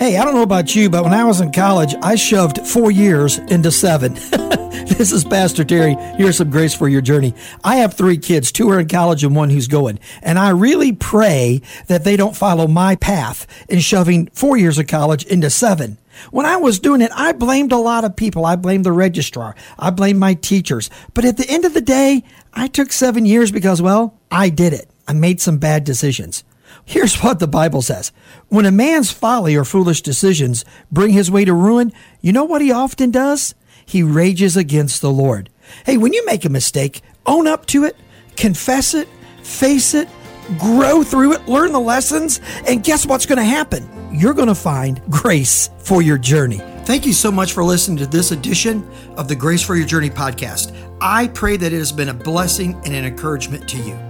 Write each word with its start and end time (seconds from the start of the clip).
Hey, 0.00 0.16
I 0.16 0.24
don't 0.24 0.34
know 0.34 0.40
about 0.40 0.74
you, 0.74 0.88
but 0.88 1.04
when 1.04 1.12
I 1.12 1.24
was 1.24 1.42
in 1.42 1.52
college, 1.52 1.94
I 2.00 2.14
shoved 2.14 2.66
four 2.66 2.90
years 2.90 3.36
into 3.36 3.70
seven. 3.70 4.14
this 4.30 5.12
is 5.12 5.24
Pastor 5.24 5.62
Terry. 5.62 5.94
Here's 6.16 6.38
some 6.38 6.48
grace 6.48 6.72
for 6.72 6.88
your 6.88 7.02
journey. 7.02 7.34
I 7.62 7.76
have 7.76 7.92
three 7.92 8.16
kids, 8.16 8.50
two 8.50 8.70
are 8.70 8.80
in 8.80 8.88
college 8.88 9.24
and 9.24 9.36
one 9.36 9.50
who's 9.50 9.68
going. 9.68 9.98
And 10.22 10.38
I 10.38 10.52
really 10.52 10.92
pray 10.92 11.60
that 11.88 12.04
they 12.04 12.16
don't 12.16 12.34
follow 12.34 12.66
my 12.66 12.96
path 12.96 13.46
in 13.68 13.80
shoving 13.80 14.28
four 14.28 14.56
years 14.56 14.78
of 14.78 14.86
college 14.86 15.26
into 15.26 15.50
seven. 15.50 15.98
When 16.30 16.46
I 16.46 16.56
was 16.56 16.78
doing 16.78 17.02
it, 17.02 17.10
I 17.14 17.32
blamed 17.32 17.72
a 17.72 17.76
lot 17.76 18.04
of 18.04 18.16
people. 18.16 18.46
I 18.46 18.56
blamed 18.56 18.86
the 18.86 18.92
registrar. 18.92 19.54
I 19.78 19.90
blamed 19.90 20.18
my 20.18 20.32
teachers. 20.32 20.88
But 21.12 21.26
at 21.26 21.36
the 21.36 21.50
end 21.50 21.66
of 21.66 21.74
the 21.74 21.82
day, 21.82 22.24
I 22.54 22.68
took 22.68 22.90
seven 22.90 23.26
years 23.26 23.52
because, 23.52 23.82
well, 23.82 24.18
I 24.30 24.48
did 24.48 24.72
it. 24.72 24.88
I 25.06 25.12
made 25.12 25.42
some 25.42 25.58
bad 25.58 25.84
decisions. 25.84 26.42
Here's 26.84 27.22
what 27.22 27.38
the 27.38 27.48
Bible 27.48 27.82
says. 27.82 28.12
When 28.48 28.66
a 28.66 28.70
man's 28.70 29.10
folly 29.10 29.56
or 29.56 29.64
foolish 29.64 30.02
decisions 30.02 30.64
bring 30.90 31.12
his 31.12 31.30
way 31.30 31.44
to 31.44 31.54
ruin, 31.54 31.92
you 32.20 32.32
know 32.32 32.44
what 32.44 32.62
he 32.62 32.72
often 32.72 33.10
does? 33.10 33.54
He 33.84 34.02
rages 34.02 34.56
against 34.56 35.00
the 35.00 35.10
Lord. 35.10 35.50
Hey, 35.84 35.96
when 35.96 36.12
you 36.12 36.24
make 36.26 36.44
a 36.44 36.50
mistake, 36.50 37.02
own 37.26 37.46
up 37.46 37.66
to 37.66 37.84
it, 37.84 37.96
confess 38.36 38.94
it, 38.94 39.08
face 39.42 39.94
it, 39.94 40.08
grow 40.58 41.02
through 41.02 41.34
it, 41.34 41.48
learn 41.48 41.72
the 41.72 41.80
lessons, 41.80 42.40
and 42.66 42.82
guess 42.82 43.06
what's 43.06 43.26
going 43.26 43.38
to 43.38 43.44
happen? 43.44 43.88
You're 44.12 44.34
going 44.34 44.48
to 44.48 44.54
find 44.54 45.00
grace 45.10 45.70
for 45.78 46.02
your 46.02 46.18
journey. 46.18 46.58
Thank 46.84 47.06
you 47.06 47.12
so 47.12 47.30
much 47.30 47.52
for 47.52 47.62
listening 47.62 47.98
to 47.98 48.06
this 48.06 48.32
edition 48.32 48.88
of 49.16 49.28
the 49.28 49.36
Grace 49.36 49.62
for 49.62 49.76
Your 49.76 49.86
Journey 49.86 50.10
podcast. 50.10 50.74
I 51.00 51.28
pray 51.28 51.56
that 51.56 51.72
it 51.72 51.78
has 51.78 51.92
been 51.92 52.08
a 52.08 52.14
blessing 52.14 52.74
and 52.84 52.94
an 52.94 53.04
encouragement 53.04 53.68
to 53.68 53.78
you. 53.78 54.09